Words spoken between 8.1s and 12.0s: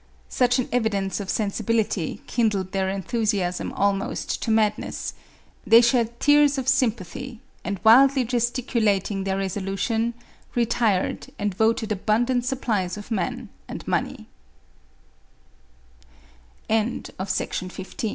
gesticulating their reso lution, retired and voted